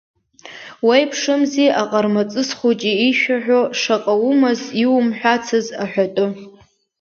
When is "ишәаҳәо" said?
3.07-3.61